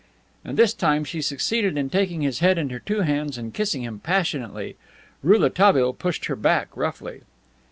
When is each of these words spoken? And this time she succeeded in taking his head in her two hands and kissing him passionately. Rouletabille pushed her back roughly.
And 0.43 0.57
this 0.57 0.73
time 0.73 1.03
she 1.05 1.21
succeeded 1.21 1.77
in 1.77 1.91
taking 1.91 2.21
his 2.21 2.39
head 2.39 2.57
in 2.57 2.71
her 2.71 2.79
two 2.79 3.01
hands 3.01 3.37
and 3.37 3.53
kissing 3.53 3.83
him 3.83 3.99
passionately. 3.99 4.75
Rouletabille 5.21 5.93
pushed 5.93 6.25
her 6.25 6.35
back 6.35 6.75
roughly. 6.75 7.21